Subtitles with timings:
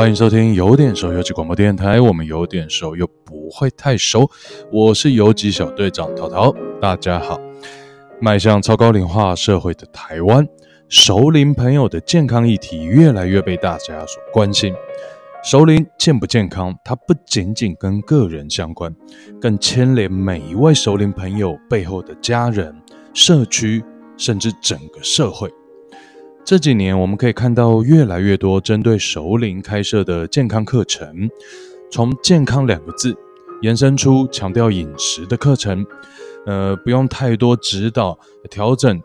[0.00, 4.26] 欢迎收听有点熟游击广播电台，我们有点熟又不会太熟。
[4.72, 7.38] 我是游击小队长淘淘，大家好。
[8.18, 10.48] 迈向超高龄化社会的台湾，
[10.88, 14.72] 熟龄朋友的健康议题越来越被大家所关心。
[15.44, 18.90] 熟龄健不健康，它不仅仅跟个人相关，
[19.38, 22.74] 更牵连每一位熟龄朋友背后的家人、
[23.12, 23.84] 社区，
[24.16, 25.50] 甚至整个社会。
[26.44, 31.30] 这几年，我们可以看到越来越多针对熟龄开设的健康课程，
[31.92, 33.14] 从“健康”两个字
[33.62, 35.86] 延伸出强调饮食的课程，
[36.46, 38.18] 呃，不用太多指导
[38.50, 39.00] 调整，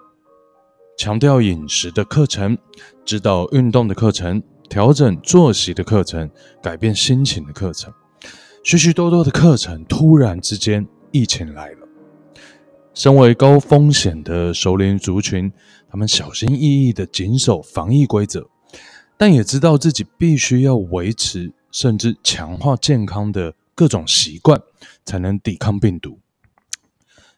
[0.97, 2.57] 强调饮食的课程，
[3.03, 6.27] 指导运动的课程，调整作息的课程，
[6.63, 7.93] 改变心情的课程，
[8.63, 11.84] 许许多多的课程，突然之间，疫情来了。
[12.95, 15.51] 身为高风险的熟龄族群，
[15.89, 18.47] 他们小心翼翼的谨守防疫规则，
[19.17, 24.61] 但也知道自己必须要维持甚至强化健康的各种习惯，
[25.03, 26.19] 才能抵抗病毒。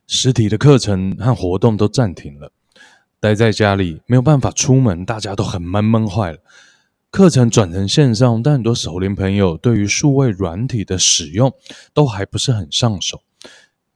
[0.06, 2.52] 实体的课程和活动都暂停了，
[3.20, 6.38] 待在家里没有办法出门，大家都很闷闷坏了。
[7.10, 11.52] 课程转成线上，但很多熟龄朋友对于数位软体的使用
[11.96, 13.24] 都还不是很上手。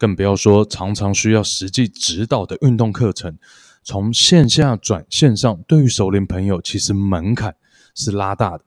[0.02, 3.38] 更不要说常常需要实际指导的运动课程，
[3.83, 7.55] 从线下转线上，对于熟龄朋友其实门槛
[7.93, 8.66] 是拉大的。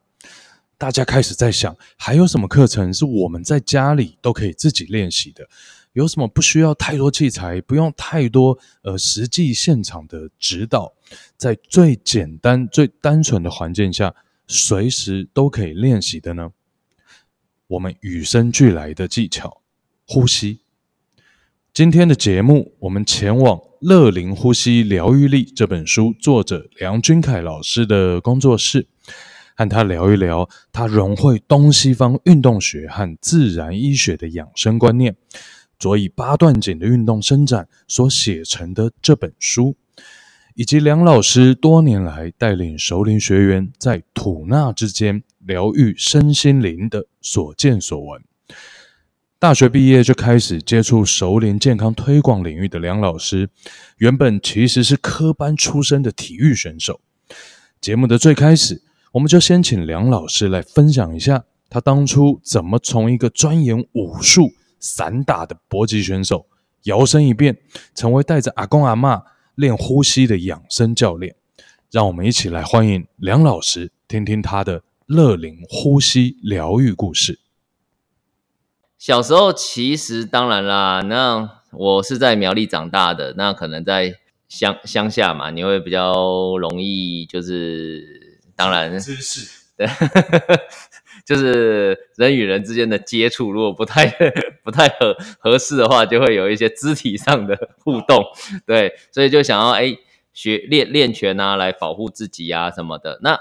[0.77, 5.45] 大家开始在想，还有什么课程是我们在家里都可以自己练习的？
[5.91, 10.93] 有什么不需要太多器材，不用太多呃实际现场的指导，
[11.35, 14.15] 在最简单、最单纯的环境下，
[14.47, 16.49] 随时都可以练习的呢？
[17.67, 19.61] 我们与生俱来的技巧，
[20.07, 20.61] 呼吸。
[21.75, 28.87] 今天的节目，我们前往《乐灵呼吸疗愈力》这本书作者梁君凯老师的工作室，
[29.57, 35.17] 和他聊一聊他融会东西方运动学和自然医学的养生观念，
[35.77, 39.75] 佐以八段锦的运动伸展所写成的这本书，
[40.53, 48.21] 以及梁老师多年来带领熟龄学员在吐纳之间疗愈身心灵的所见所闻。
[49.37, 53.49] 大学毕业就开始接触熟龄健康推广领域的梁老师，
[53.97, 57.01] 原本其实是科班出身的体育选手。
[57.81, 58.81] 节目的最开始，
[59.11, 66.47] 我们就先请梁老师来分享一下，他当初怎么从一个钻研武术散打的搏击选手，
[66.83, 67.57] 摇身一变
[67.93, 69.21] 成为带着阿公阿嬷
[69.55, 71.35] 练呼吸的养生教练。
[71.91, 77.44] 让我们一起来欢迎梁老师，听听他的乐龄呼吸疗愈故事。
[78.97, 84.15] 小时候其实当然啦，那我是在苗栗长大的，那可能在
[84.47, 89.85] 乡乡下嘛，你会比较容易就是当然知识对，
[91.25, 94.07] 就是人与人之间的接触，如果不太
[94.63, 98.23] 不太合合适的话，就会有一些肢体上的互动，
[98.65, 99.97] 对，所以就想要哎
[100.33, 103.19] 学练练拳啊，来保护自己啊什么的。
[103.21, 103.37] 那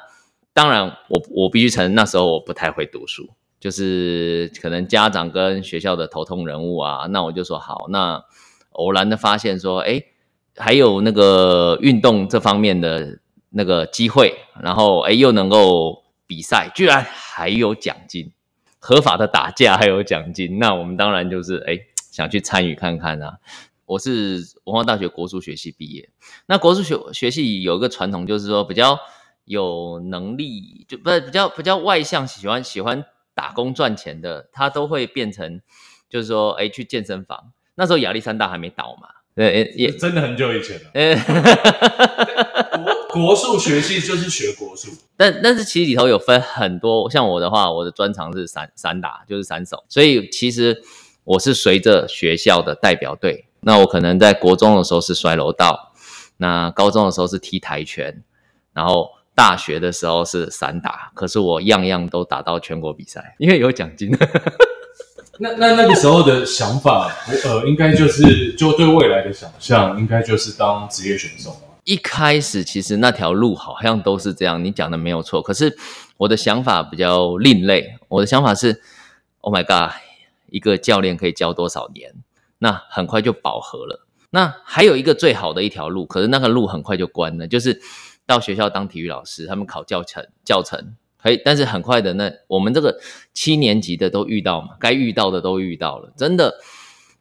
[0.52, 3.30] 当然我我必须承认那时候我不太会读书。
[3.64, 7.86] 就是可能家长跟学校的头痛人物啊，那我就说好。
[7.88, 8.22] 那
[8.72, 10.02] 偶然的发现说，哎，
[10.54, 18.34] 还有那个运动这方面的那个机会，然后哎又能够比赛，居然还有奖金，
[18.78, 21.78] 合法的打架还有奖金，那我们当然就是哎
[22.12, 23.38] 想去参与看看啊。
[23.86, 26.10] 我是文化大学国术学系毕业，
[26.44, 28.98] 那国术学学系有一个传统，就是说比较
[29.46, 33.02] 有能力，就不比较比较外向，喜欢喜欢。
[33.34, 35.60] 打工赚钱的，他都会变成，
[36.08, 37.52] 就是说，哎，去健身房。
[37.74, 40.92] 那时候亚历山大还没倒嘛，对，也真的很久以前了。
[43.12, 50.82] 国国术学系就是学国术，但但是其实里头有分很多，像我的话，我的专长是散散打，就是散手，所以其实
[51.24, 53.46] 我是随着学校的代表队。
[53.60, 55.92] 那我可能在国中的时候是摔楼道，
[56.36, 58.22] 那高中的时候是踢跆拳，
[58.72, 59.10] 然后。
[59.34, 64.16] 大学的时候是散打，可是我样样都打到全国比赛，因为有奖金。
[65.40, 67.10] 那那那个时候的想法，
[67.44, 71.56] 呃，应该就是就对未来的想象，应该就是当职业选手吗？
[71.82, 75.42] 一开始其实那条路好像都是这样，你讲的没有错。
[75.42, 75.76] 可是
[76.18, 78.80] 我的想法比较另类，我的想法是
[79.40, 79.96] ，Oh my God，
[80.50, 82.14] 一个教练可以教多少年？
[82.60, 84.06] 那很快就饱和了。
[84.30, 87.82] 那还有一个最好的一条路，可是那个路很快就关了，就是。
[88.26, 92.98] 到学校当体育老师，他们考教程教程可以，但是很快的，那我们这个
[93.32, 96.54] 七年级的都遇到嘛，该遇到的都遇到了，真的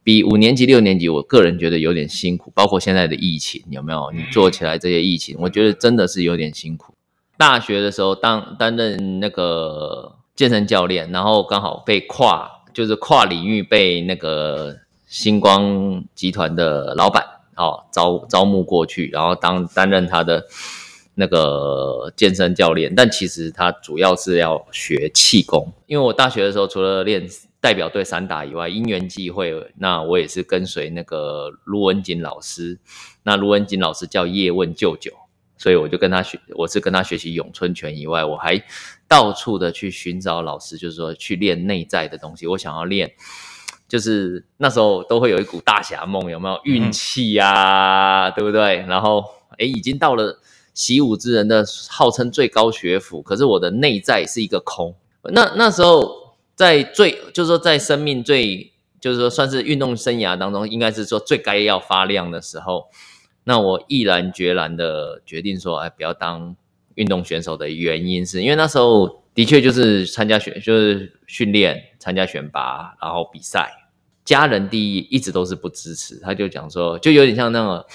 [0.03, 2.51] 比五年级六年级，我个人觉得有点辛苦。
[2.53, 4.11] 包括现在的疫情，有没有？
[4.11, 6.93] 你做起来这些疫情，我觉得真的是有点辛苦。
[7.37, 14.77] 大学的时候当担任那个健身教练，然后刚好被跨就是跨领域被那个
[15.07, 17.23] 星光集团的老板
[17.55, 20.45] 哦招招募过去，然后当担任他的
[21.15, 27.27] 那个健身教练，但其实他主要是要学气功，因为我大学的时候除了练
[27.59, 32.79] 代表队散打以外，因缘际会，那我也是跟随那个卢文锦老师，
[33.23, 35.11] 那卢文锦老师叫叶问舅舅。
[35.55, 38.61] 所以我就跟他学，我是跟他学习咏春拳以外，我还
[39.07, 42.45] 到处的去寻找老师，就是说去练内在的东西。
[42.47, 43.09] 我想要练，
[43.87, 48.29] 就是那时候都会有一股大侠梦，有没有运气呀？
[48.31, 48.83] 对不对？
[48.89, 49.23] 然后
[49.57, 50.37] 诶，已经到了
[50.73, 54.95] 习武之人的号称最高学府，可是我的内在是一个空。
[55.23, 62.85] 那那时候在最，就是说在生命最，就是说算是运动生涯当中，应该是说最该要发亮的时候。
[63.45, 66.55] 那我毅然决然的决定说，哎，不要当
[66.95, 73.71] 运动选手的原因是因为那时候的确就是参加选，就是训练、参加选拔，然后比赛。
[74.23, 77.85] 家人第一一直都是不支持，他就讲说，就有点像那个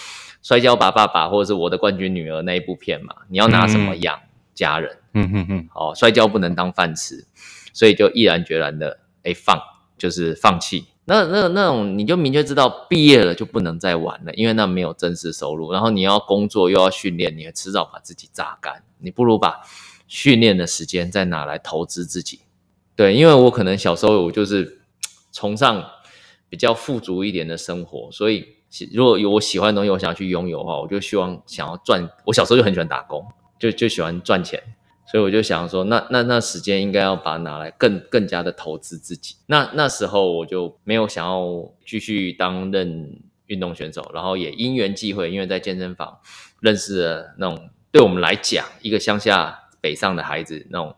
[0.43, 4.19] 摔跤吧爸爸或者是我的冠军女儿那一部片嘛，你要拿什么养
[4.55, 4.97] 家人？
[5.15, 7.27] 嗯嗯嗯，哦，摔跤不能当饭吃，
[7.73, 9.61] 所以就毅然决然的，哎，放
[9.97, 10.87] 就是放弃。
[11.07, 18.83] 那那那种你就明确知道毕业了就不能再玩了，因为那没有正式收入，然后你要工作又要训练，你迟早把自己榨干。
[18.99, 19.63] 你不如把
[20.07, 22.41] 训练的时间再拿来投资自己。
[22.95, 24.83] 对，因为我可能小时候我就是
[25.33, 25.83] 崇尚
[26.49, 28.58] 比较富足一点的生活，所以
[28.93, 32.09] 如果有我喜欢的东西，我想要去拥有的话，我就希望想要赚。
[32.25, 33.27] 我小时候就很喜欢打工，
[33.59, 34.63] 就就喜欢赚钱。
[35.11, 39.37] 所以我就想说，那那那时间应该要把它拿来更更加的投资自己。
[39.47, 46.19] 那那时候我就没有想要继续当任运动选手，然后也因缘际会，因为在健身房
[46.61, 50.95] 认识了那种对我们来讲一个乡下北上的孩子，那种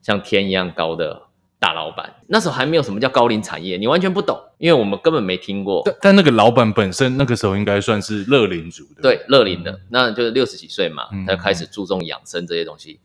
[0.00, 1.24] 像天一样高的
[1.60, 2.12] 大老板。
[2.26, 5.82] 那时候还没有什么叫高龄产业，你完全不懂，因为我们根本没听过。
[5.84, 12.98] 但但那个老板本身那个时候应该算是乐龄族的，对，乐龄的，那就是六十几岁嘛，他就开始注重养生这些东西。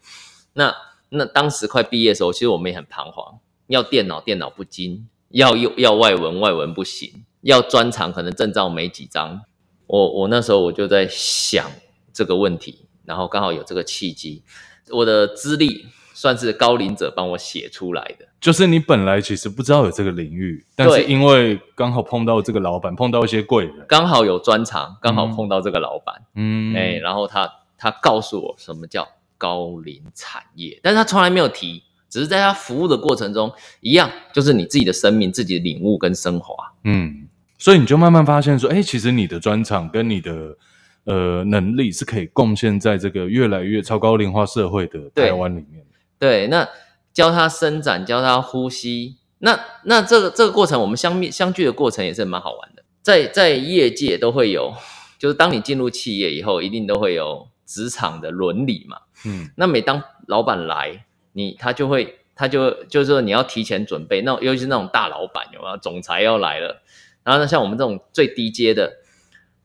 [0.54, 0.74] 那
[1.10, 3.40] 那当时快毕业的时候，其实我们也很彷徨。
[3.68, 7.10] 要电脑，电脑不精；要要要外文，外文不行；
[7.42, 9.42] 要专长，可能证照没几张。
[9.88, 11.72] 我我那时候我就在想
[12.14, 14.44] 这个问题，然后刚好有这个契机。
[14.92, 27.48] 我的资历算是高龄者帮我写出来的，就是你本来其实不知道有这个领域，但是因为刚好碰到这个老板，碰到一些贵人，刚好有专长，刚好碰到这个老板，嗯，哎、欸，然后他
[27.78, 29.08] 他告诉我什么叫。
[29.38, 33.52] 高龄产业，但是他从来没有提，只是在他服务的过程中，
[33.82, 36.56] 一样就是你自己的生命、自己的领悟跟升华。
[36.86, 37.28] 嗯，
[37.58, 40.58] 所以你就慢慢发现说，哎、欸，其实你的专长跟你的
[41.04, 45.86] 呃能力是可以贡献在这个越来越超高龄化社会的台湾里面。
[46.20, 46.68] 对，那
[47.14, 52.84] 教他伸展，教他呼吸，那那这个这个过程，我们相面相聚的过程也是蛮好玩的。
[53.02, 54.74] 在在业界都会有，
[55.20, 57.48] 就是当你进入企业以后，一定都会有。
[57.68, 61.04] 职场的伦理嘛，嗯，那每当老板来，
[61.34, 65.78] 你他就会，他就就是说你要提前准备，那尤其是那种大老板有没有？
[65.78, 66.84] 总裁要来了，
[67.24, 68.98] 然后呢，像我们这种最低阶的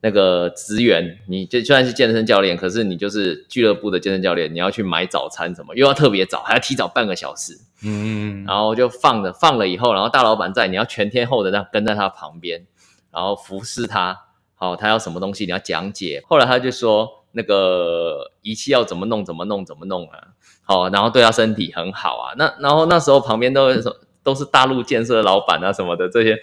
[0.01, 12.65] 那个职员，你就虽然是健身教练，可是你就是俱乐部的健身教练，你要去买早餐什么，又要特别早，还要提早半个小时，嗯，然后就放着放了以后，然后大老板在，你要全天候的那跟在他旁边，
[13.11, 14.17] 然后服侍他，
[14.55, 17.17] 好，他要什么东西你要讲解，后来他就说。
[17.33, 19.23] 那个仪器要怎么弄？
[19.23, 19.65] 怎么弄？
[19.65, 20.19] 怎么弄啊？
[20.63, 22.35] 好，然后对他身体很好啊。
[22.37, 23.81] 那然后那时候旁边都是
[24.21, 26.37] 都是大陆建设老板啊什么的这些。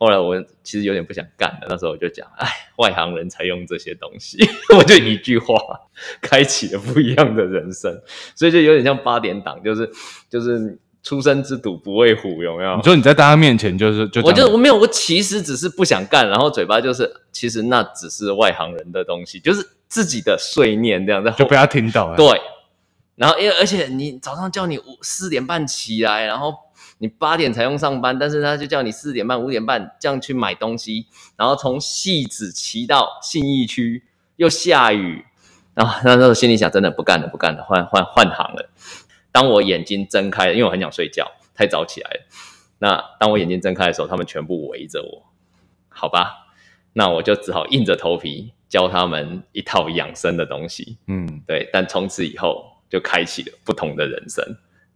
[0.00, 1.68] 后来我其实有点不想干了。
[1.68, 4.38] 那时候我就讲，哎，外行人才用这些东西。
[4.76, 5.54] 我就一句话，
[6.20, 7.96] 开启了不一样的人生。
[8.34, 9.88] 所以就有点像八点档，就是
[10.28, 12.76] 就是出生之犊不畏虎，有没有？
[12.76, 19.68] 你说你在大家面前就是就我就我没有，我其实只是不想干，然后嘴巴就是其实那只是外行人的东西，就是。
[19.90, 22.14] 自己的碎念这样子，就不要听到。
[22.14, 22.24] 对，
[23.16, 26.54] 然后因为而且你早上叫你五四点半起来，然后
[27.00, 34.04] 你八点才用上班，但是他就叫你四点半五点半这样去买东西，然后从戏子骑到信义区，
[34.36, 35.24] 又下雨，
[35.74, 38.70] 然后那时候心里想，真的不干了，不干了，换换换行了。
[39.32, 42.20] 当我眼睛睁开，因为我很想睡觉，太早起来了。
[42.78, 45.22] 那当我眼睛睁开的时候，他们全部围着我，
[45.88, 46.46] 好吧，
[46.92, 48.52] 那我就只好硬着头皮。
[48.70, 54.44] 教他们一套养生的东西，嗯，对，但从此以后就开启了不同的人生，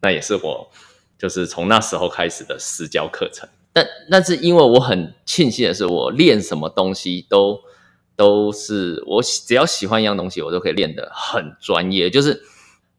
[0.01, 0.71] 那也是我
[1.19, 3.49] 就是从那时候开始的私教课程。
[3.73, 7.61] 但那是因为我很庆幸的是，我练什么东西都
[8.15, 12.09] 都是我只要喜欢一样东西，我都可以练得很专业。
[12.09, 12.41] 就是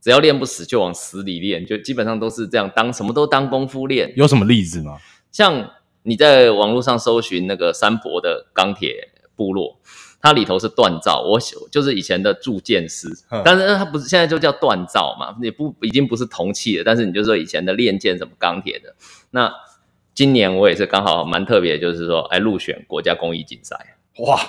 [0.01, 4.11] 只要练不死就往死里练，就基本上都是这样，当什么都当功夫练。
[4.17, 4.97] 有什么例子吗？
[5.31, 5.71] 像
[6.03, 9.79] 你在网络上搜寻那个三伯的钢铁部落，
[10.25, 11.39] 它里头是锻造，我
[11.69, 18.95] 就是以前的铸剑师，嗯、但是它不是现在就叫锻造嘛，也不已经不是铜器了，但是你就说以前的炼剑什么钢铁的。
[19.29, 19.53] 那
[20.15, 23.77] 今年我也是刚好蛮特别，就是说哎入选国家工艺竞赛。
[24.17, 24.39] 哇，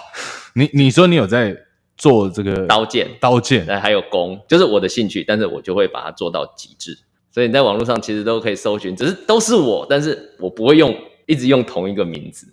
[0.54, 1.54] 你你说你有在
[1.99, 6.97] 做这个刀剑，刀剑，还有弓，就是我的兴趣，但是我就会把它做到极致。
[7.30, 12.47] 所以你在网络上其实都可以搜寻，只是都是我，但是我不会用一直用同一个名字。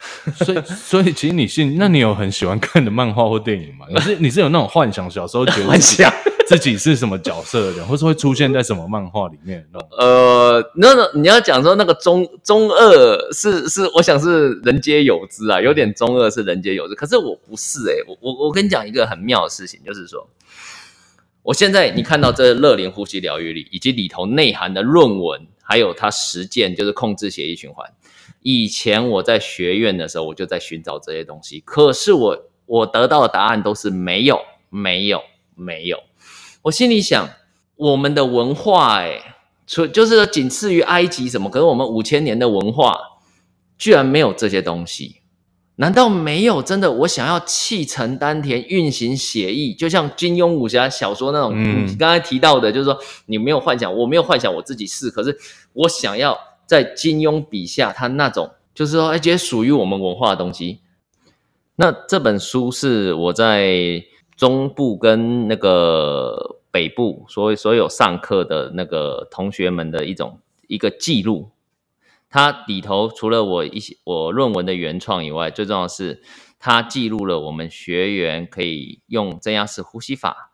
[0.34, 3.86] 所以，所以其实你是，那你有很喜欢看的漫画或电影吗？
[3.88, 6.10] 你是你是有那种幻想，小时候觉得幻想
[6.46, 9.88] 自己是什么角色的人，或是会出现在什么漫画里面那种？
[9.98, 16.94] 呃，那个你要讲说那个中中二是是，我想是人皆有之啊，有点中二是人皆有之。
[16.94, 20.26] 可是我不是诶、欸，我我我跟你讲一个很妙的事情，就是说。
[21.42, 27.90] 我现在你看到这乐龄呼吸疗愈力，以及里头内涵的论文，还有它实践，就是控制血液循环。
[28.42, 35.22] 以前我在学院的时候，我就在寻找这些东西，可是我我得到的答案都是没有，没有，
[35.54, 35.98] 没有。
[36.62, 37.28] 我心里想，
[37.76, 42.98] 我们的文化，哎，除就是仅次于埃及什么，可是我们五千年的文化，
[43.78, 45.16] 居然没有这些东西。
[45.76, 46.92] 难道没有真的？
[46.92, 51.52] 我想要气沉丹田，运行血液，就像金庸武侠小说那种。
[51.54, 55.34] 嗯，刚才提到的，就是说你没有幻想，我没有幻想我自己是，可是
[55.72, 56.38] 我想要
[56.70, 60.82] 在金庸笔下他那种，就是说，而且属于我们文化的东西。
[61.74, 64.04] 那这本书是我在
[64.36, 71.50] 中部跟那个北部所所有上课的那个同学们的一种一个记录。
[72.28, 76.22] 它里头除了我一些我论文的原创以外，最重要的是
[76.60, 80.49] 它记录了我们学员可以用增压式呼吸法，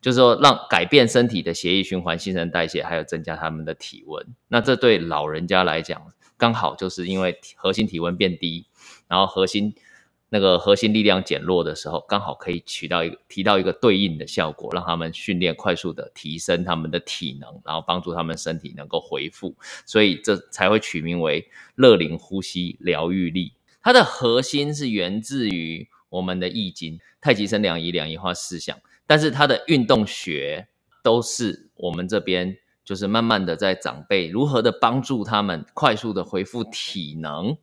[0.00, 4.26] 就是说让改变身体的血液循环、新陈代谢，还有增加他们的体温。
[4.48, 8.66] 那这对老人家来讲，刚好就是因为核心体温变低，
[9.08, 9.74] 然后核心。
[10.32, 23.54] 那个核心力量减弱的时候，刚好可以取到一个提到一个对应的效果，让他们训练快速的提升他们的体能，然后帮助他们身体能够恢复，所以这才会取名为乐灵呼吸疗愈力。
[23.82, 28.78] 它的核心是源自于我们的易经，太极生两仪，两仪化四象，
[29.10, 30.68] 但是它的运动学
[31.02, 37.56] 都是我们这边就是慢慢的在长辈如何的帮助他们快速的恢复体能，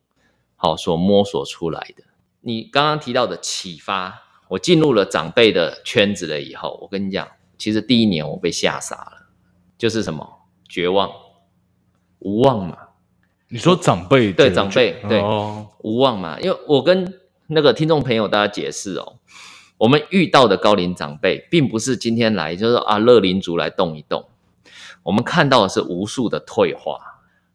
[0.57, 2.03] 好所摸索出来的。
[2.41, 7.25] 你刚刚提到的启发，我进入了长辈的圈子了以后，我跟你讲，
[7.57, 9.29] 其实第一年我被吓傻了，
[9.77, 11.09] 就是什么绝望、
[12.19, 12.77] 无望嘛。
[13.47, 16.37] 你说长辈对长辈对、哦、无望嘛？
[16.41, 19.19] 因为我跟那个听众朋友大家解释哦，
[19.77, 24.27] 我们遇到的高龄长辈，并不是今天来就是啊乐龄族来动一动，
[25.03, 26.97] 我们看到的是无数的退化，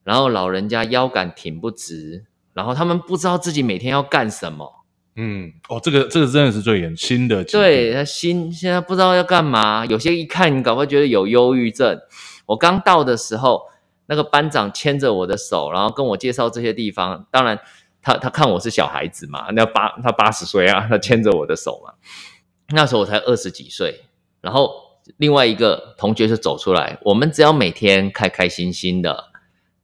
[0.04, 2.24] 然后老人家腰杆挺不直，
[2.54, 4.84] 然后他们不知道自己每天要干什么。
[5.16, 12.00] 嗯，哦，这个这个真的是最严新的，对他心现在不知道要干嘛，有些一看你搞不好觉得有忧郁症。
[12.46, 13.62] 我刚到的时候，
[14.06, 17.26] 那个班长牵着我的手，然后跟我介绍这些地方。
[17.30, 17.58] 当然
[18.02, 21.94] 他，他他看我是小孩子嘛，那八他八十岁啊，他牵着我的手嘛。
[22.70, 24.02] 那时候我才二十几岁，
[24.40, 24.72] 然后
[25.16, 29.30] 另外一个同学就走出来，我们只要每天开开心心的，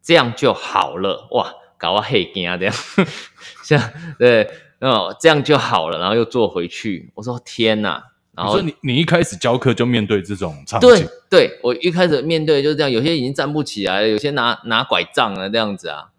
[0.03, 1.29] 这样就好了。
[1.31, 2.75] 哇，搞我黑惊啊这样，
[3.65, 4.49] 像对。
[4.81, 7.11] 哦，这样就好了，然后又坐回去。
[7.17, 8.01] 我说天哪！
[8.37, 10.89] 然后你你一开始教课就面对这种场景？
[10.89, 16.11] 对，对我一开始面对就是这样，有些已经站不起来了，有些拿拿拐杖了这样子啊。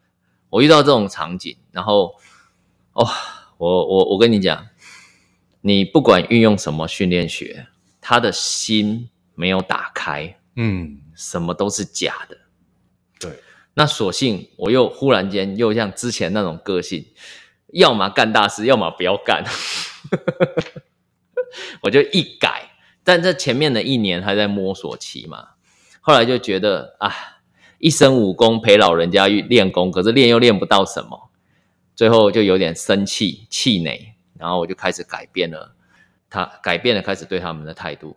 [0.50, 2.16] 我遇到这种场景，然后
[2.94, 3.08] 哦，
[3.58, 4.68] 我我我跟你讲，
[5.62, 7.68] 你不管运用什么训练学，
[8.02, 12.38] 他的心没有打开，嗯，什么都是假的。
[13.20, 13.42] 对，
[13.74, 17.06] 那索性我又忽然间又像之前那种个性。
[17.72, 19.44] 要么干大事，要么不要干。
[21.84, 22.72] 我就一改，
[23.04, 25.50] 但这前面的一年还在摸索期嘛。
[26.02, 27.14] 后来就觉得啊，
[27.80, 31.32] 一身武功陪老人家练功，可是练又练不到什么，
[31.96, 35.74] 最后就有点生气气馁，然后我就开始改变了，
[36.30, 38.16] 他改变了开始对他们的态度。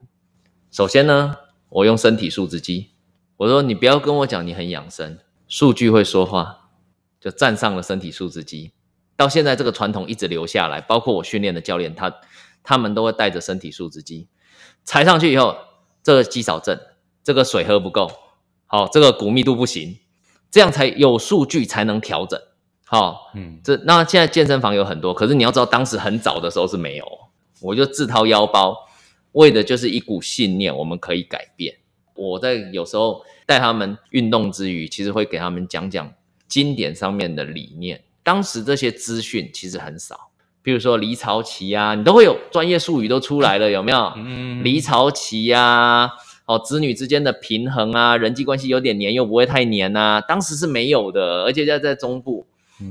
[0.71, 1.37] 首先呢，
[1.69, 2.91] 我用身体素质机，
[3.37, 6.71] 我说你不要跟我讲你很养生，数据会说话，
[7.21, 8.73] 就站上了身体素质机。
[9.17, 12.13] 到现在这个传统一直留下来，包括我训练的教练，他
[12.65, 14.27] 他们都会带着身体素质机
[14.83, 15.57] 踩上去以后，
[16.03, 16.81] 这个肌少症，
[17.23, 18.11] 这个水喝不够，
[18.73, 19.99] 好，这个骨密度不行，
[20.51, 22.41] 这样才有数据才能调整。
[22.87, 27.07] 好，嗯，这那现在健身房有很多，可是你要知道，当时很早的时候是没有，
[27.61, 28.75] 我就自掏腰包，
[29.33, 31.75] 为的就是一股信念，我们可以改变。
[32.15, 36.11] 我在有时候带他们运动之余，其实会给他们讲讲
[36.49, 38.03] 经典上面的理念。
[38.23, 40.31] 当时这些资讯其实很少，
[40.63, 44.15] 比如说离巢期啊，你都会有专业术语都出来了，有没有？
[44.17, 46.13] 嗯，离巢期呀、啊，
[46.47, 52.47] 哦，子女之间的平衡啊，人际关系有点黏又不会太黏啊，当时是没有的，而且在在中部，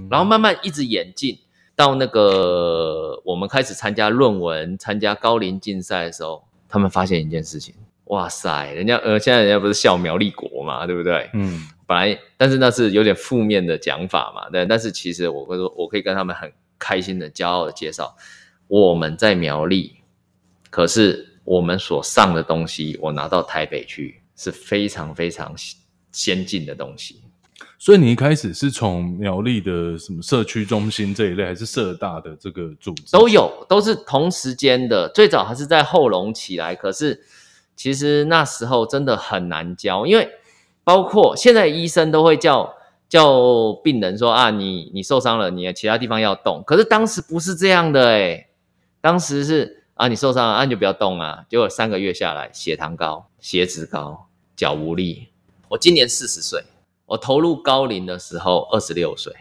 [0.09, 1.37] 然后慢慢一直演进
[1.75, 7.75] 到那个我们开始参加论文、参加高龄竞赛的时候，他们发现一件事情。
[8.05, 11.29] 哇塞，人家呃，现在人家不是笑苗立国嘛，对不对？
[11.33, 14.65] 嗯，本来，但是那是有点负面的讲法嘛，对。
[14.65, 18.17] 但是其实我会说，我可以跟他们很开心的、骄傲的介绍，
[18.67, 19.95] 我们在苗栗，
[20.69, 25.53] 可是我们所上的东西，我拿到台北去是非常非常
[26.11, 27.21] 先进的东西。
[27.77, 33.11] 所以你一开始是从苗栗的什么社区中心这一类，还是社大的这个组织？
[33.11, 35.09] 都有，都是同时间的。
[35.09, 37.23] 最早还是在后龙起来，可是。
[37.73, 40.29] 其实那时候真的很难教，因为
[40.83, 42.71] 包括现在医生都会叫
[43.09, 46.61] 叫病人说啊，你你受伤了，你其他地方要动。
[46.67, 48.49] 可是当时不是这样的诶，
[48.99, 51.45] 当时是啊，你受伤了，啊你就不要动啊。
[51.47, 55.27] 结果三个月下来，血糖高，血脂高，脚无力。
[55.69, 56.63] 我今年四十岁，
[57.05, 59.31] 我投入高龄的时候二十六岁，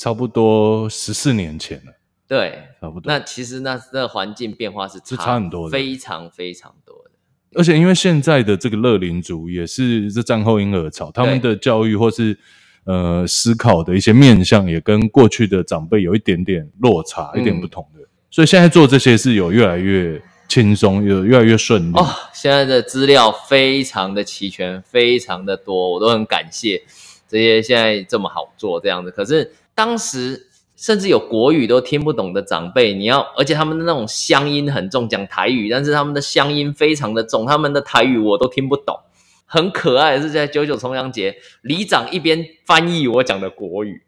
[0.00, 1.92] 差不多十四年前了。
[2.26, 3.04] 对，差不多。
[3.06, 7.10] 那其实那那环境变化是差，是差很多的，非常非常多的。
[7.54, 12.36] 而且因为现在的这个乐龄族也是这战后婴儿潮，他们的教育或是
[12.82, 17.99] 呃思考的一些面向也跟过去的长辈有一点点落差，嗯、一点不同的。
[18.30, 21.96] 所以现在做这些是有越来越轻松，有越来越顺利。
[21.96, 26.82] 哦，现在的资料非常的齐全，非常的多，我都很感谢
[27.28, 29.10] 这些现在这么好做这样子。
[29.10, 30.46] 可是当时。
[30.76, 38.98] 甚至有国语都听不懂的长辈，你要，而且他们的那种乡音很重，讲台语，但是他们的乡音非常的重，他们的台语我都听不懂。
[39.44, 44.00] 很可爱是在九九重阳节，里长一边翻译我讲的国语，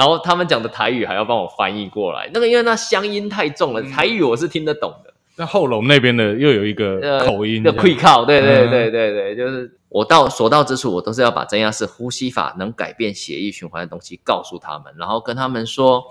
[0.00, 2.30] 然后他们讲的台语还要帮我翻译过来。
[2.32, 5.12] 那个因为那乡音太重了，台语我是听得懂的。
[5.36, 9.76] 那后龙那边的又有一个口音，就会靠，对对对对对，就是。
[9.90, 16.04] 我到所到之处，我都是要把增压式呼吸法能改变血液循环的东西告诉他们，然后跟他们说，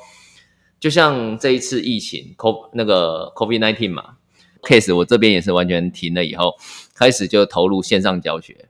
[0.82, 4.04] 就像这一次疫情，co 那个 COVID nineteen 嘛
[4.64, 6.56] ，case 我这边也是完全停了以后，
[6.94, 8.66] 开始就投入线上教学，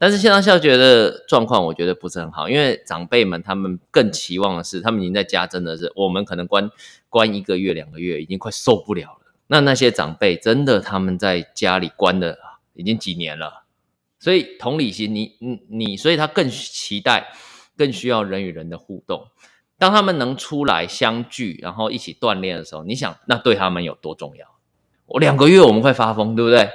[0.00, 6.70] 但是线上教学的状况我觉得不是很好，因为长辈们他们更期望的是，他们已经在家真的是，我们可能关
[7.10, 9.34] 关一个月两个月，已经快受不了了。
[9.48, 12.38] 那那些长辈真的他们在家里关了
[12.72, 13.64] 已经几年了。
[14.18, 17.34] 所以同理心，你你你，所以他更期待，
[17.76, 19.26] 更需要人与人的互动。
[19.76, 24.46] 当他们能出来相聚，然后一起锻炼的时候，你想那对他们有多重要？
[25.04, 26.70] 我两个月我们快发疯，对不对？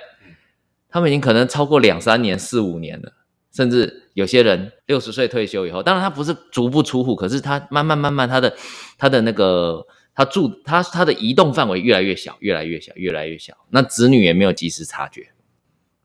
[0.96, 3.12] 他们已经可能超过两三年、四五年了，
[3.54, 8.56] 甚至有些人六十岁退休以后，当然他不是足不出户，可是他慢慢慢慢他的
[8.98, 13.58] 他的那个他住他他的移动范围越来越小，越来越小，越来越小。
[13.72, 15.32] 那子女也没有及时察觉，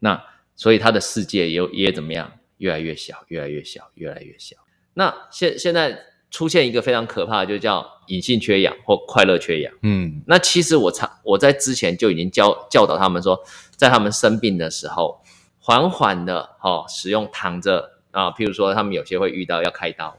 [0.01, 0.21] 那。
[0.57, 2.33] 所以他的世界也也怎么样？
[2.59, 4.57] 越来越小，越来越小，越来越小。
[4.93, 5.99] 那现现在
[6.31, 9.73] 出现一个非常可怕，就叫隐性缺氧或快乐缺氧。
[9.83, 13.41] 嗯，那其实我常我在之前就已经教教导他们说，
[13.75, 15.21] 在他们生病的时候，
[15.59, 20.19] 缓缓的哦使用躺着啊，譬如说他们有些会遇到要开刀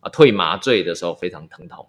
[0.00, 1.88] 啊，退麻醉的时候非常疼痛。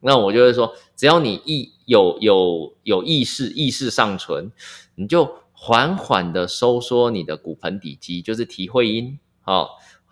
[0.00, 4.50] 那我就会说，只要你意有有有意识，意识尚存，
[4.96, 5.36] 你就。
[5.62, 9.68] 缓缓的收缩你的骨盆底肌，就是提会阴，哦，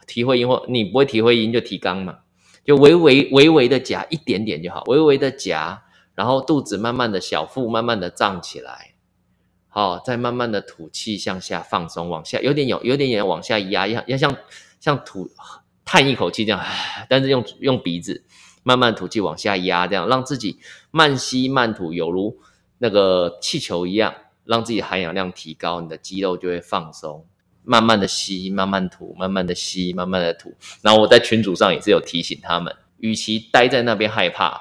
[0.06, 2.18] 提会阴或你不会提会阴就提肛嘛，
[2.68, 8.92] 就微微微微的夹一点点就好，微微的夹，然后肚子慢慢的小腹慢慢的胀起来，
[9.68, 14.36] 好、再慢慢的吐气向下放松，往下有点有有点点往下压，要要像
[14.78, 15.30] 像吐
[15.86, 16.62] 叹一口气这样，
[17.08, 18.22] 但是用用鼻子
[18.62, 20.58] 慢慢吐气往下压，这样让自己
[20.90, 22.38] 慢吸慢吐，有如
[22.76, 24.14] 那个气球一样。
[24.48, 27.26] 让自己含氧量提高，你的肌肉就会放松。
[27.68, 30.54] 慢慢的吸，慢慢吐，慢慢的吸，慢慢的吐。
[30.80, 34.58] 然后我在群组上也是有提醒他们，与其待在那边害怕，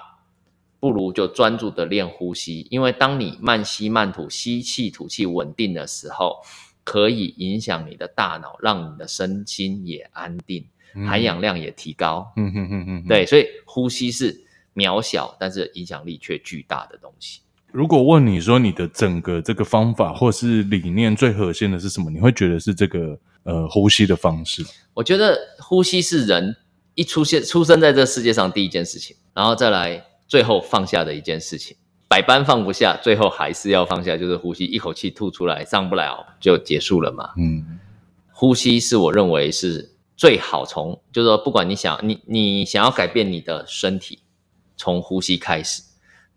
[0.81, 2.67] 不如就专注的练呼吸。
[2.69, 6.41] 因为当你慢吸慢吐，吸气吐气稳定的时候，
[6.83, 12.29] 可以影响你的大脑，让你的身心也安定，嗯、含氧量也提高。
[12.35, 13.07] 嗯哼哼哼。
[13.07, 14.37] 对，所以呼吸是
[14.75, 17.39] 渺小，但是影响力却巨大的东西。
[17.71, 22.09] 如果问你说你的整个这个方法或是理念最核心的是什么？
[22.09, 24.65] 你会觉得是这个呃呼吸的方式？
[24.93, 26.55] 我觉得呼吸是人
[26.95, 31.75] 一出现出生在这世界上第一件事情，然后再来最后放下的一件事情，
[32.07, 37.29] 百般放不下，最后还是要放下，就是呼吸，一口气吐出来上不了就结束了嘛。
[37.37, 37.79] 嗯，
[38.31, 44.19] 呼吸是我认为是最好从，就是说不管你想你你想要改变你的身体，
[44.77, 45.83] 从呼吸开始；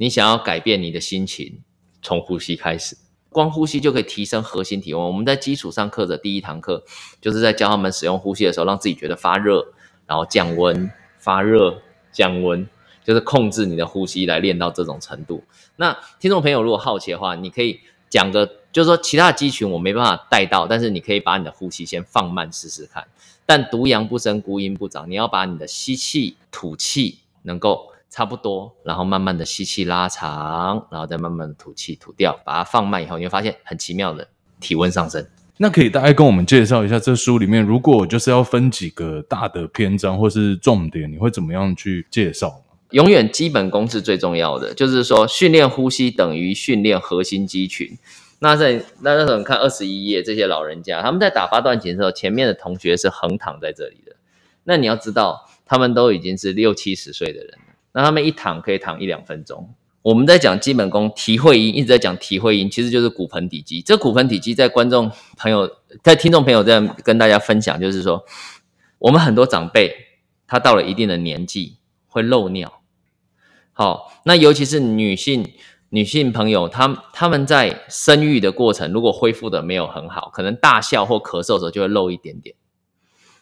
[0.00, 1.60] 你想要改变你的心情，
[2.00, 2.96] 从呼吸开始。
[3.28, 5.06] 光呼吸就可以提升核心体温。
[5.06, 6.82] 我们在基础上课的第一堂课，
[7.20, 9.74] 就是在教他们使用呼吸的时候，让自己觉得发热，
[10.06, 12.66] 然后降温，发热降温，
[13.04, 15.44] 就是控制你的呼吸来练到这种程度。
[15.76, 23.06] 那听众朋友如果好奇的话，你可以讲个，就是说其他的肌群我没办法带到，但是你可以把你的呼吸先放慢试试看。
[23.44, 27.89] 但独阳不生，孤阴不长，你要把你的吸气、吐气能够。
[28.10, 34.28] 差不多，然后慢慢的吸气拉长，然后再慢慢的吐气吐掉，把它放慢以后，你会发现很奇妙的
[34.60, 35.24] 体温上升。
[35.58, 42.62] 那可以大概跟我们介绍一下，这书里面如果就是要分几个大的篇章或是重点，你会怎么样去介绍？
[42.90, 47.96] 永远基本功是最重要的，就是说训练呼吸等于训练核心肌群。
[48.40, 54.16] 那在那那时候你看二十一页这些老人家，他们在打八段锦的时候，前面的同学是横躺在这里的。
[54.64, 57.58] 那你要知道，他们都已经是六七十岁的人。
[57.92, 59.74] 那他们一躺可以躺一两分钟。
[60.02, 63.82] 我们在讲基本功，提会阴一直在讲提会阴，其实就是骨盆底肌。
[63.82, 65.70] 这骨盆底肌在观众朋友、
[66.02, 68.24] 在听众朋友在跟大家分享，就是说，
[68.98, 69.94] 我们很多长辈
[70.46, 71.76] 他到了一定的年纪
[72.06, 72.80] 会漏尿。
[73.72, 75.52] 好，那尤其是女性
[75.90, 82.56] 女性朋友，她她们在生育的过程如果恢复的没有很好，可能大笑或咳嗽的时候就会漏一点点。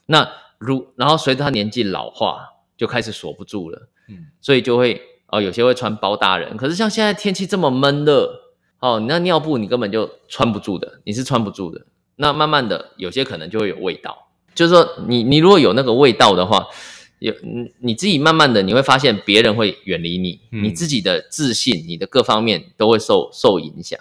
[0.06, 3.88] 那如然后随着她年纪老化，就开始锁不住了。
[4.08, 8.40] 嗯，所以就会哦，有些会穿包大人，可是像现在天气这么闷热，
[8.80, 11.86] 哦，你那尿布你根本就穿不住的，你是穿不住的。
[12.16, 16.66] 那慢慢的，有些可能就会有味道，就是说你你如果有那个味道的话，
[17.20, 23.98] 有你你自己慢慢的你会发现别人会远离你，嗯、你自己的自信，你的各方面都会受受影响。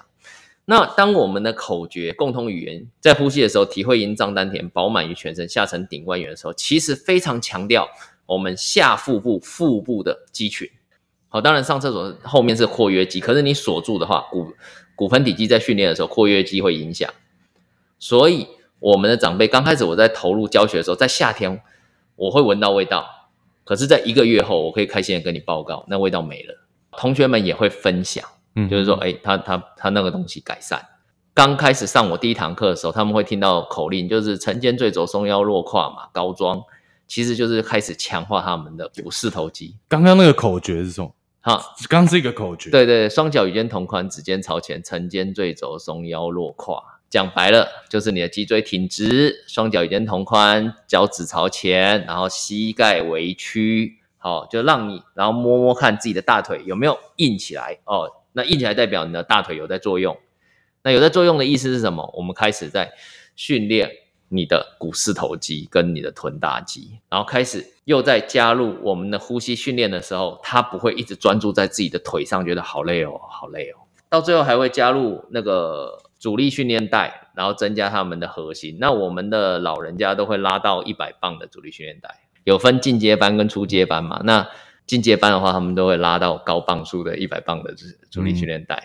[0.66, 7.88] 那当我们的口诀共同语言在呼吸的时候，体会阴脏丹田，饱满于全身，下沉顶关元的时候，其实非常强调。
[8.28, 10.70] 我们下腹部、腹部的肌群，
[11.30, 14.54] 好，当然上厕所后面是括约肌，可是你锁住的话，骨
[14.96, 17.10] 骨盆底肌在训练的时候，括约肌会影响。
[17.98, 18.48] 所以
[18.80, 21.62] 我们的长辈刚开始我在投入教学的时候，在夏天
[22.16, 23.08] 我会闻到味道，
[23.64, 26.54] 可是在一个月后，我可以开心的跟你报告，那味道没了。
[26.92, 28.24] 同学们也会分享，
[28.56, 30.86] 嗯，就是说，哎，他他他那个东西改善。
[31.34, 36.62] 刚开始上我第一堂课的时候，他们会听到口令，就是沉肩坠肘松腰落胯嘛，高桩。
[37.08, 39.76] 其实就是开始强化他们的股四头肌。
[39.88, 41.14] 刚刚那个口诀是什么？
[41.40, 42.70] 好，刚刚是一个口诀。
[42.70, 46.84] 对对，双脚与肩同宽，指尖朝前，沉肩坠肘，松腰落胯。
[47.10, 54.00] 讲白了，就是你的脊椎挺直，双脚与肩同宽，脚趾朝前，然后膝盖微曲。
[54.18, 58.12] 好，就让你然后摸摸看自己的大腿有没有硬起来哦。
[58.34, 60.18] 那硬起来代表你的大腿有在作用。
[60.84, 62.14] 那有在作用的意思是什么？
[62.18, 62.92] 我们开始在
[63.38, 63.90] 训练。
[64.30, 73.76] 你的股四头肌跟你的臀大肌，然后开始又再加入我们的呼吸训练的时候，他不会一直专注在自己的腿上，觉得好累哦，好累哦。
[74.10, 78.78] 到最后还会加入那个阻力训练带，然后增加他们的核心。
[78.80, 84.22] 那我们的老人家都会拉到一百磅的阻力训练带，有分进阶班跟初阶班嘛？
[84.24, 84.50] 那
[84.88, 87.76] 进阶班的话，他们都会拉到高磅数的一百磅的
[88.10, 88.82] 主力训练带。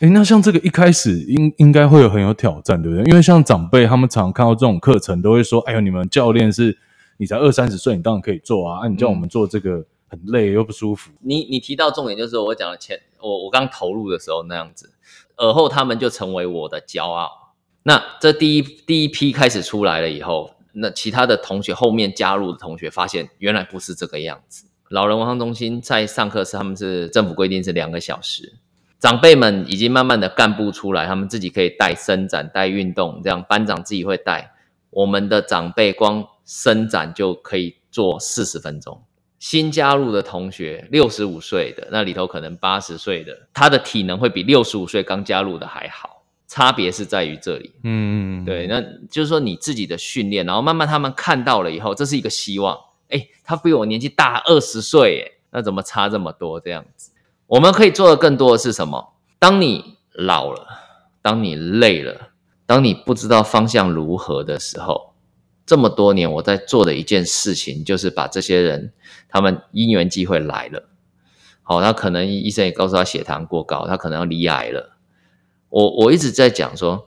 [0.00, 3.04] 诶，那像这个一开始应应该会有很有挑战，对不对？
[3.08, 6.76] 因为像长辈他们常看到这种课程，都会说：“哎呦，你们教练是，
[7.18, 8.80] 你才二三十岁，你当然可以做啊！
[8.84, 11.12] 啊，你叫我们做这个很累又不舒服。
[11.12, 14.92] 嗯”你你提到重点就是我讲的前，我我刚投入的时候那样子，
[15.36, 17.30] 而后他们就成为我的骄傲。
[17.84, 24.66] 那这第一第一批开始出来了以后，那其他的同学后面加入的同学发现，原来不是这个样子。
[24.88, 28.54] 老人文康中心在上课时，他们是政府规定是两个小时。
[29.00, 34.52] 长辈们已经慢慢的干部出来，他们自己可以带伸展、带运动，这样班长自己会带。
[34.90, 39.02] 我们的长辈光伸展就可以做四十分钟。
[39.38, 46.24] 新加入的同学，六十五岁的那里头可能八十岁的，他的体能会比六十五岁刚加入的还好。
[46.46, 47.72] 差别是在于这里。
[47.82, 52.78] 嗯，对，那就是说你自己的训练，然后慢慢他们看到了以后，这是一个希望。
[53.08, 56.60] 哎，他比我年纪大二十岁，哎，那怎么差这么多？
[56.60, 57.10] 这样子，
[57.46, 59.14] 我们可以做的更多的是什么？
[59.38, 60.66] 当你老了，
[61.20, 62.30] 当你累了，
[62.66, 65.14] 当你不知道方向如何的时候，
[65.66, 68.92] 这么多年我在做的一件事情，就是把这些人，
[69.28, 70.88] 他们因缘机会来了，
[71.62, 74.96] 好，他可能医生也告诉他血糖过高，他可能要离癌了。
[75.68, 77.06] 我我一直在讲说，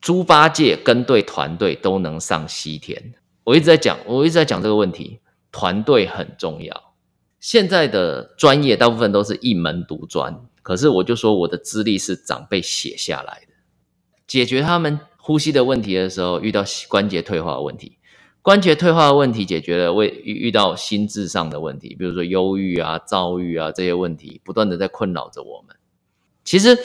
[0.00, 3.14] 猪八戒跟对团队都能上西天。
[3.44, 5.20] 我一直在讲，我一直在讲这个问题。
[5.54, 6.94] 团队很重要。
[7.38, 13.54] 现在的专业大部分都是一门独专，可是我就说我的资历是长辈写下来的，
[14.26, 17.98] 解决他们呼吸的问题的时候，遇到关节退化的问题，
[18.42, 25.76] 关节退化的问题解决了，为遇到心智上的问题，比如说忧郁啊、躁郁啊这些问题，不断的在困扰着我们。
[26.42, 26.76] 其实，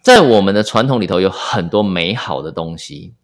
[0.00, 3.14] 在我们的传统里头，有很多美好的东西，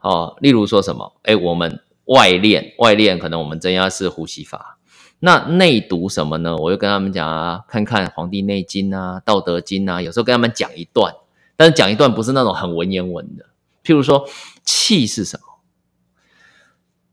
[0.00, 1.12] 哦，例如说什么？
[1.22, 4.78] 哎，我们外练，外练，可能我们增压式呼吸法。
[5.20, 6.56] 那内读什么呢？
[6.56, 11.14] 我就跟他们讲啊，看看《黄帝内经》啊，《道德经》啊，有时候跟他们讲一段，
[11.56, 13.44] 但是讲一段不是那种很文言文的。
[13.84, 14.26] 譬如说，
[14.64, 15.42] 气是什么？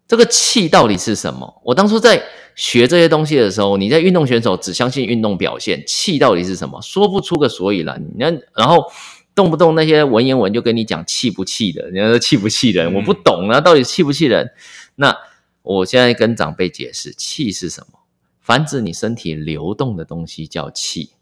[0.08, 1.62] 这个气到底是什么？
[1.66, 2.24] 我当初在
[2.56, 6.82] 学这些东西的时候，你在运动选手只相信运动表现，气到底是什么？
[6.82, 8.02] 说不出个所以然。
[8.18, 8.90] 那，然后
[9.36, 12.94] 动不动那些文言文就跟你讲气不气的，你说气不气人？
[12.94, 14.50] 我不懂啊，到底气不气人？
[15.00, 15.18] 那
[15.62, 18.00] 我现在跟长辈解释，气是什么？
[18.40, 21.14] 凡指你身体流动的东西叫气。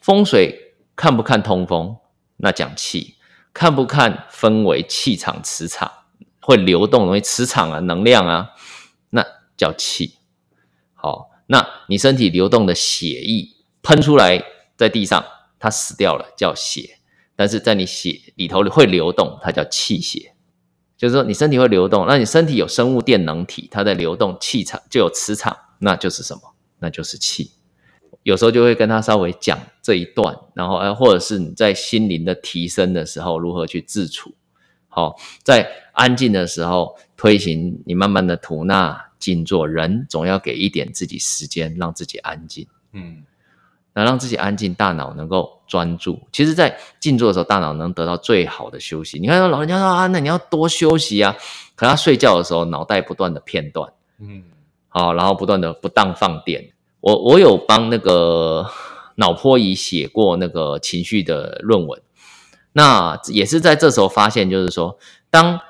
[0.00, 1.96] 风水看不看通风？
[2.38, 3.16] 那讲气。
[3.52, 5.88] 看不看氛围、气场、磁场
[6.40, 8.50] 会流动，容易磁场啊、能量啊，
[9.10, 9.24] 那
[9.56, 10.18] 叫气。
[10.94, 13.48] 好，那你身体流动的血液
[13.80, 14.44] 喷出来
[14.76, 15.24] 在地上，
[15.60, 16.98] 它死掉了叫血，
[17.36, 20.33] 但是在你血里头会流动，它叫气血。
[21.04, 26.40] 就是说你身体会流动，那你身体有生物电能体，它在流动，气场就有磁场，那就是什么？
[26.78, 27.50] 那就是气。
[28.22, 34.34] 有时候就会跟他稍微讲这一段，然后呃，或者是你在心灵的提升的时候如何去自处，
[34.88, 43.22] 好，在安静的时候推行你慢慢的吐纳静坐，人总要给一点自己时间，让自己安静，嗯，
[43.94, 46.20] 那让自己安静，大脑能够专注。
[46.32, 49.18] 其实，在静坐的时候，大脑能得到最好的休息。
[49.20, 51.36] 你看，老人家说啊，那你要多休息啊，
[51.76, 54.42] 可他睡觉的时候，脑袋不断的片段，嗯，
[54.88, 56.72] 好，然后不断的不当放电。
[57.00, 58.66] 我我有帮那个
[59.16, 62.02] 脑波仪写过那个情绪的论文，
[62.72, 64.98] 那也是在这时候发现，就是说，
[65.30, 65.60] 当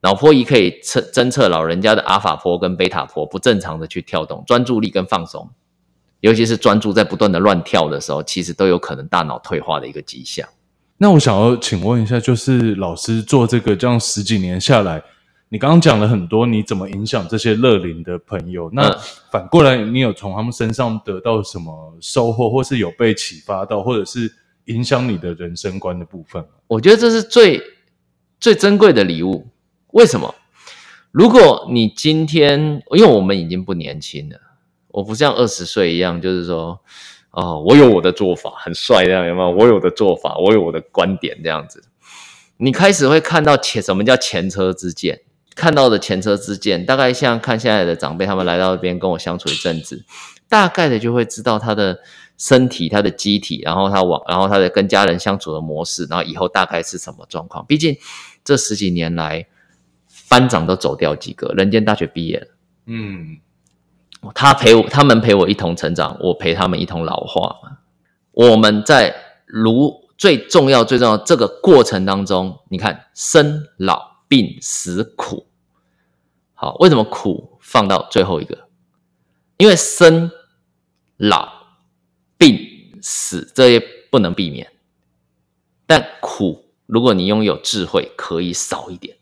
[0.00, 5.50] 脑波仪可以测侦测老人家的阿法波跟贝塔波不正常的去跳动，专注力跟放松，
[6.20, 10.48] 尤其是专注在不断的乱跳的时候，其实都有可能大脑退化的一个迹象。
[10.96, 15.02] 那我想要请问一下，就是老师做这个这样十几年下来。
[15.50, 18.68] 你刚刚讲了很多，你怎么影响这些乐龄的朋友？
[18.72, 18.94] 那
[19.30, 24.30] 反过来，你有从他们身上得到什么收获，或是有被启发到，或者是
[24.66, 26.44] 影响你的人生观的部分？
[26.66, 27.62] 我觉得这是最
[28.38, 29.46] 最珍贵的礼物。
[29.92, 30.34] 为什么？
[31.12, 34.38] 如果你今天，因为我们已经不年轻了，
[34.98, 36.80] 我不像二十岁一样，就是说，
[37.30, 39.50] 哦，我有我的做法，很帅这样，有没有？
[39.50, 41.84] 我有的做法，我有我的观点这样子。
[42.56, 45.20] 你开始会看到前什么叫前车之鉴。
[45.54, 50.04] 看到的前车之鉴，大概像看现在的长辈，他们来到这边跟我相处一阵子，
[50.48, 51.98] 大概的就会知道他的
[52.36, 57.64] 身体、他的机体，然后他往，然后他的跟家人相处的模式，然后以后大概是什么状况。
[57.66, 57.96] 毕竟
[58.44, 59.46] 这十几年来，
[60.28, 62.46] 班长都走掉几个，人间大学毕业了，
[62.86, 63.38] 嗯，
[64.34, 67.56] 他陪我，他们陪我一同成长，我陪他们一同老化。
[68.32, 69.14] 我们在
[69.46, 75.46] 如最重要、最重要这个过程当中，你看生老病死苦。
[76.54, 78.68] 好，为什么苦放到最后一个？
[79.56, 80.30] 因为生、
[81.16, 81.48] 老、
[82.36, 82.58] 病、
[83.00, 84.70] 死这些不能避免，
[85.86, 89.16] 但苦如果你拥有智慧，可以少一点。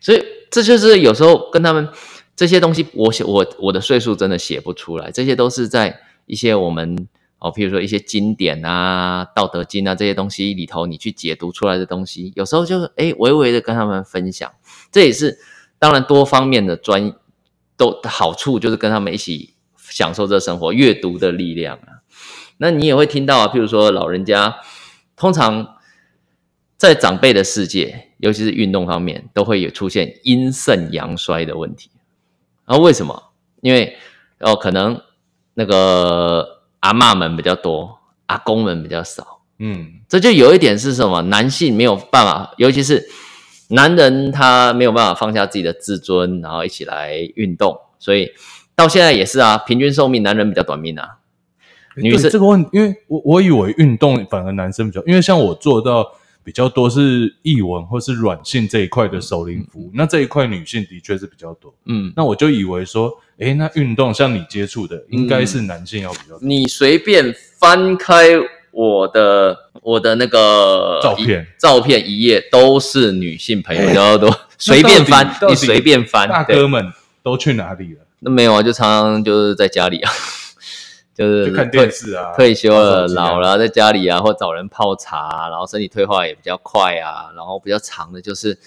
[0.00, 1.88] 所以这就是有时候跟他们
[2.36, 14.52] 这些东西我，写我我的岁数真的写不出来，这些都是在一些我们哦，譬如说一些经典啊、道德经啊这些东西里头，你去解读出来的东西，有时候就是诶微微的跟他们分享，
[14.92, 15.38] 这也是。
[15.78, 17.12] 当然，多方面的专
[17.76, 22.00] 都好处就是跟他们一起享受这生活，阅读的力量啊。
[22.56, 24.56] 那你也会听到啊，譬如说老人家
[25.16, 25.76] 通常
[26.78, 31.90] 在长辈的世界，尤其是运动方面，都会有出现阴盛阳衰的问题。
[32.66, 33.30] 然后为什么？
[33.62, 33.96] 因为
[34.40, 35.00] 哦，可能
[35.54, 39.40] 那个阿妈们比较多，阿公们比较少。
[39.58, 41.22] 嗯，这就有一点是什么？
[41.22, 43.08] 男性没有办法，尤其是。
[43.68, 48.30] 男人他没有办法放下自己的自尊，然后一起来运动，所以
[48.76, 51.16] 到现在也是啊，平均寿命男人比较短命啊。
[51.96, 56.12] 女生这个问题，因为我我以为运动反而男生比较，因为像我做到
[56.46, 61.74] 比较多是译文或是软性这一块的守灵服务，嗯、那这一块女性的确是比较多。
[61.86, 66.38] 嗯，那我就以为说，诶，那运动像你接触的，应该是男性要比较多。
[66.40, 68.28] 你随便翻开。
[68.78, 76.28] 我的我的那个照片照片一页都是女性朋友，比较多随便翻，你随便翻。
[76.28, 78.00] 大哥们都去哪里了？
[78.18, 80.12] 那没有啊，就常常就是在家里啊。
[81.16, 88.58] 就是就看电视啊，退休了、啊、老了，在家里啊，或找人泡茶、啊，然后身体退化也比较快啊，然后比较长的就是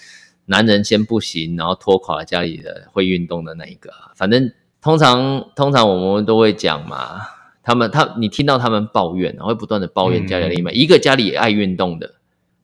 [0.46, 3.92] 男人先不行，然后拖垮了家里的会运动的那一个。
[4.16, 4.50] 反正
[4.82, 7.20] 通常通常我们都会讲嘛，
[7.62, 12.14] 他们他你听到他们抱怨，然后会不断的抱怨家里的另外、嗯、一个家里也爱运动的，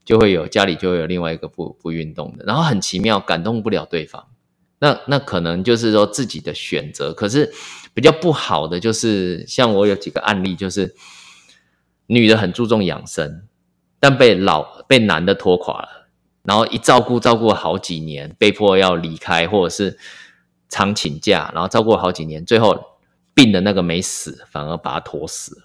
[0.05, 4.27] 就会有家里就会有另外一个不不运动的，然后很奇妙，感动不了对方。
[4.81, 7.53] 那那可能就是说自己的选择，可是
[7.97, 10.95] 比较不好的就是，像我有几个案例，就是
[12.09, 13.49] 女的很注重养生，
[13.99, 15.89] 但被老被男的拖垮了，
[16.43, 19.99] 然后一照顾照顾了好几年，被迫要离开或者是
[20.69, 22.79] 常请假，然后照顾了好几年，最后
[23.33, 25.63] 病的那个没死，反而把他拖死了，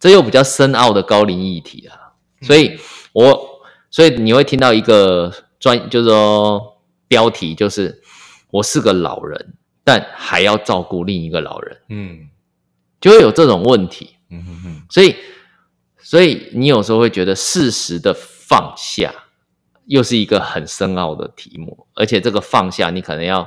[0.00, 2.76] 这又比较深奥的高龄议题啊，所以
[3.12, 3.60] 我
[3.92, 8.02] 所以你会听到一个专，就是说标题就是。
[8.50, 12.30] 我是个老人，但还要照顾另一个老人，嗯，
[13.00, 14.82] 就会有这种问题，嗯哼哼。
[14.88, 15.14] 所以，
[15.98, 19.12] 所以你有时候会觉得适时的放下，
[19.84, 23.46] 又是一个很深奥的题目，而且这个放下，你可能要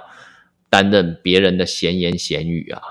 [0.69, 2.81] 担任别人的闲言闲语啊，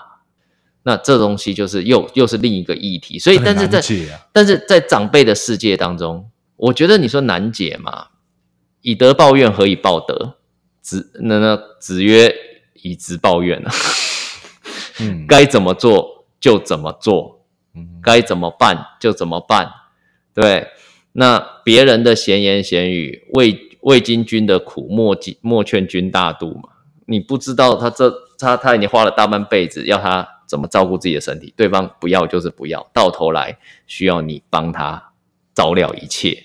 [0.83, 3.19] 那这东西就是又又是另一个议题。
[3.19, 3.79] 所以，但是在、
[4.13, 8.09] 啊、但是在长辈的世界当中，我觉得你说难解嘛，
[8.81, 10.39] 以德报怨，何以报德？
[10.81, 12.33] 子那那子曰
[12.87, 13.71] ：“以直报怨啊，
[15.01, 17.45] 嗯， 该怎么做就怎么做，
[17.75, 19.69] 嗯，该怎么办就怎么办，
[20.33, 20.69] 对。
[21.13, 26.69] 那别人的闲言闲语，未未经君的苦，莫莫劝君大度嘛。
[27.07, 35.13] 你不知道他这他他已经花了大半辈子，要他怎么照顾自己的身体，对方不要就是不要，到头来需要你帮他
[35.55, 36.45] 照料一切，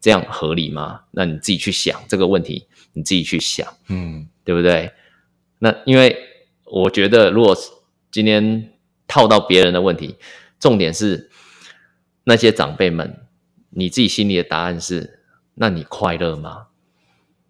[0.00, 1.02] 这样合理吗？
[1.10, 4.90] 那你自己去想这个问题。”你自己去想，嗯，对不对？
[5.58, 6.16] 那因为
[6.64, 7.56] 我觉得，如果
[8.10, 8.72] 今天
[9.06, 10.16] 套到别人的问题，
[10.60, 11.30] 重点是
[12.24, 13.26] 那些长辈们，
[13.70, 16.68] 你自己心里的答案是：那你快乐吗？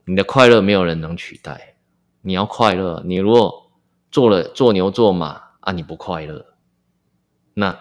[0.04, 1.76] 你的快乐没有人能取代。
[2.22, 3.70] 你要快乐，你如果
[4.10, 6.46] 做了做牛做马啊，你不快乐，
[7.54, 7.78] 那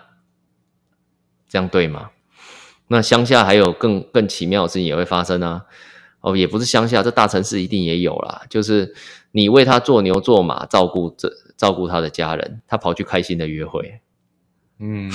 [1.47, 2.11] 这样对吗？
[2.87, 5.65] 那乡下还有更更奇妙的事情也会发生啊。
[6.21, 8.41] 哦，也不是乡下，这大城市一定也有啦。
[8.49, 8.93] 就是
[9.31, 13.99] 你为他做牛做马，照顾这照顾他的家人，他跑去开心的约会。
[14.79, 15.11] 嗯，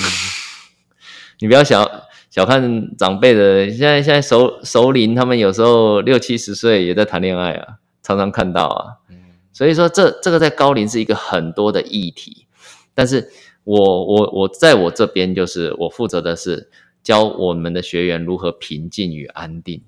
[1.40, 1.88] 你不要小
[2.30, 8.96] 小看长辈的，现在现在熟熟龄，他们有时候六七十岁也在谈恋爱啊，常常看到啊。
[9.10, 9.16] 嗯，
[9.52, 12.46] 所以说这这个在高龄是一个很多的议题，
[12.94, 13.30] 但是
[13.64, 16.70] 我我我在我这边就是我负责的是
[17.02, 19.82] 教我们的学员如何平静与安定。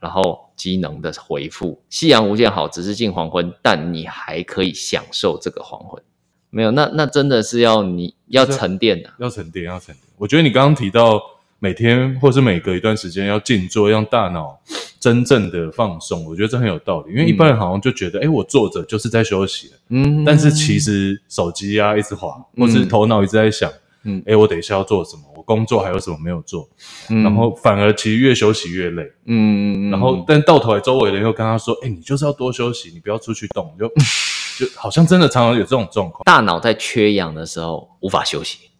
[0.00, 6.02] 然后机能的回复，夕阳无限好，只是近黄昏，但你还可以享受这个黄昏。
[6.48, 10.04] 没有，那那真的是要你要沉淀的，要沉淀，要沉淀。
[10.16, 11.20] 我觉得你刚刚提到
[11.58, 14.58] 每天或是每隔一段时间要静坐，让大脑
[14.98, 17.12] 真正的放松，我觉得这很有道理。
[17.12, 23.70] 因为一般人好像就觉得，哎、嗯，我坐着就是在休息，嗯，但是其实手机啊一直滑，或是头脑一直在想。
[23.70, 23.79] 嗯，
[24.26, 25.22] 哎，我等一下要做什么？
[25.36, 26.68] 我工作还有什么没有做？
[27.10, 29.04] 嗯，然后反而其实越休息越累。
[29.26, 33.88] 嗯，然后但到头来周围人又跟他说：“哎，你就是要多休息，你不要出去动。”就
[34.58, 36.22] 就好像真的常常有这种状况。
[36.24, 38.70] 大脑在缺氧的时候无法休息，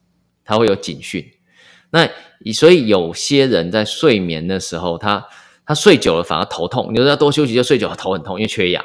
[0.44, 1.24] 它会有警讯。
[1.90, 2.09] 那
[2.52, 5.26] 所以有些人在睡眠的时候，他
[5.66, 6.90] 他睡久了反而头痛。
[6.92, 8.85] 你说要多休息，就睡久了头很痛，因为缺氧。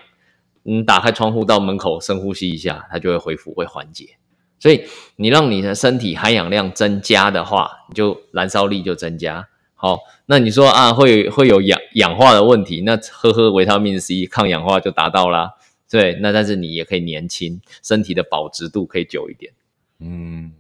[0.63, 4.17] 你打开窗户到门口深呼吸一下，它就会恢复，会缓解。
[4.58, 4.84] 所以
[5.18, 9.48] 你让你的身体含氧量增加的话，你就燃烧力就增加。
[9.74, 15.52] 好，那你说啊，会会有氧氧化的问题，那喝喝维他命 C 抗氧化就达到啦。
[15.89, 19.54] 对，那但是你也可以年轻，身体的保值度可以久一点。
[20.00, 20.54] 嗯，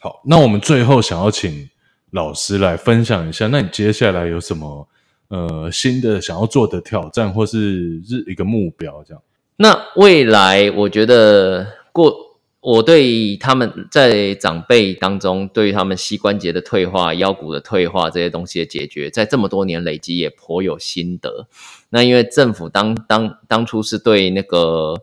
[0.00, 1.70] 好，那我们最后想要请
[2.10, 4.86] 老师来分享一下，那你接下来有什么
[5.28, 9.22] 呃新的想要做的挑战，或是日一个目标这样？
[9.56, 12.29] 那未来我觉得过。
[12.60, 21.46] 我对他们在长辈当中，对他们膝关节的退化、腰骨的退化这些东西的解决，在这么多年累积也颇有心得。
[21.88, 24.94] 那因为政府当当当初是对那个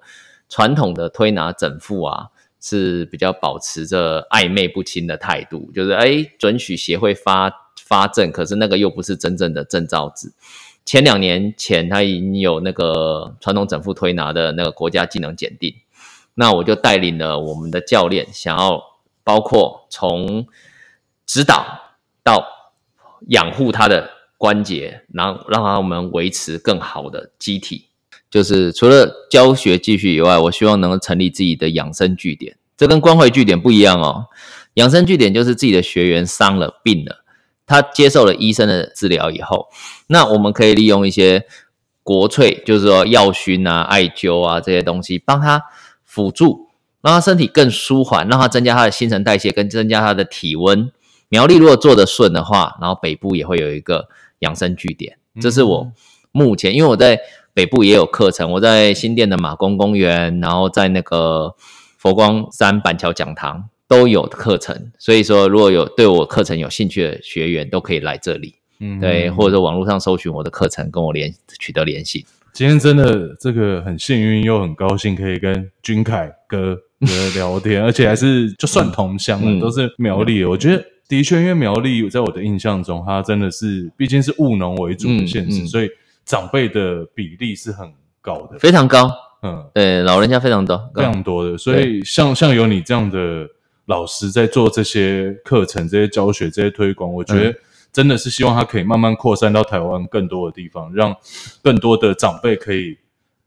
[0.47, 2.27] 传统的推拿整复啊，
[2.61, 10.31] 是比较保持着暧昧不清的态度，就是哎准许协会发发证，可是那个又不是真正的证照纸。
[10.85, 15.73] 前两年前，他已经有那个传统整复推拿的那个国家技能检定。
[16.39, 18.79] 那我就带领了我们的教练，想要
[19.23, 20.45] 包括从
[21.25, 21.65] 指导
[22.23, 22.45] 到
[23.29, 27.87] 养护他的关节，然后让他们维持更好的机体。
[28.29, 32.55] 就是除了教学继续以外，我希望能够成立自己的养生据点。
[32.77, 34.27] 这跟关怀据点不一样哦。
[34.75, 37.23] 养生据点就是自己的学员伤了病了，
[37.65, 39.69] 他接受了医生的治疗以后，
[40.05, 41.47] 那我们可以利用一些
[42.03, 45.63] 国粹，就是说药熏啊、艾灸啊这些东西，帮他
[46.17, 46.69] 辅助，
[47.03, 50.91] 让他身体更舒缓，让他增加他的新陈代谢，跟增加他的体温。
[51.29, 54.09] 苗栗如果做得顺的话，然后北部也会有一个
[54.39, 55.91] 养生据点，这是我
[56.31, 57.19] 目前，因为我在
[57.53, 61.53] 北部也有课程，我在新店的马公公园，然后在那个
[61.99, 72.25] 佛光山板桥讲堂都有课程，所以说如果有对我课程有兴趣的学员，都可以来这里，嗯，对，或者说网络上搜寻我的课程，跟我联取得联系。
[72.57, 76.75] 今天真的这个很幸运又很高兴，可以跟君凯哥
[77.35, 80.83] 聊天， 而且还是就算同乡了，嗯、都是苗栗，嗯、我觉得。
[81.07, 85.89] 的确，因为苗栗在我的印象中，它真的是毕竟是务农为主的县市，嗯嗯、所以
[86.25, 87.87] 长辈的比例是很
[88.21, 89.07] 高的，非常高。
[89.43, 91.55] 嗯，对，老人家非常多，非常多的。
[91.55, 93.47] 所以像像有你这样的
[93.85, 97.55] 老师在做这些课程、这些教学、这些推广，我觉得
[97.97, 101.15] 真的是希望它可以慢慢扩散到台湾更多的地方，让
[101.63, 102.95] 更多的长辈可以。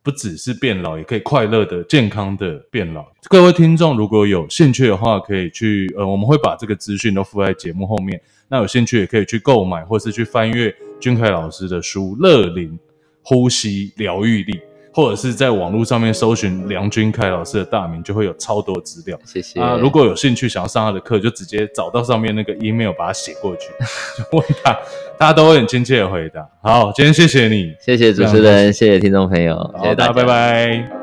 [0.03, 3.07] 不只是变老，也可以快乐的、健康的变老。
[3.29, 8.19] 各位听众，如果有兴趣的话，可以去呃，我们会把这个资讯都附在节目后面。
[8.49, 12.79] 那有兴趣也可以去购买，或是去翻阅君凯老师的书《乐龄
[13.21, 14.55] 呼吸疗愈力》。
[14.93, 19.19] 或者是在网络上面搜寻梁君凯老师的大名，就会有超多资料。
[19.25, 19.77] 谢谢啊！
[19.81, 23.69] 如果有兴趣想要上他的课，就直接找到上面那个 email，把它写过去，
[24.19, 24.73] 就问他，
[25.19, 26.49] 大家都会很亲切的回答。
[26.63, 31.00] 好，今天谢谢你，谢谢主持人，谢谢听众朋友，好谢谢大家，拜拜。